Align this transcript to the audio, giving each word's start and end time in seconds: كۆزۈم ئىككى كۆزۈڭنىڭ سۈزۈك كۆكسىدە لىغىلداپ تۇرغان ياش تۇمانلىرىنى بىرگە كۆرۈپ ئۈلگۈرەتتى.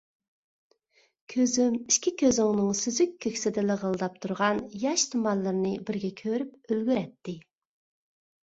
كۆزۈم 1.33 1.75
ئىككى 1.81 2.13
كۆزۈڭنىڭ 2.21 2.71
سۈزۈك 2.79 3.13
كۆكسىدە 3.25 3.65
لىغىلداپ 3.67 4.15
تۇرغان 4.25 4.63
ياش 4.85 5.05
تۇمانلىرىنى 5.13 5.75
بىرگە 5.91 6.13
كۆرۈپ 6.23 6.57
ئۈلگۈرەتتى. 6.75 7.37